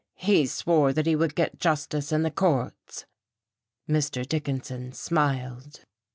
[0.15, 3.05] He swore that he would get justice in the courts."
[3.87, 4.27] Mr.
[4.27, 5.81] Dickinson smiled....